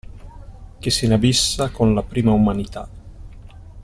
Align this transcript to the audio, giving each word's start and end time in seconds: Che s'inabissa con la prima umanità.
Che 0.79 0.89
s'inabissa 0.89 1.69
con 1.69 1.93
la 1.93 2.01
prima 2.01 2.31
umanità. 2.31 2.89